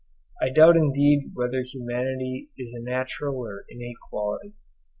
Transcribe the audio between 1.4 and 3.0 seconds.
humanity is a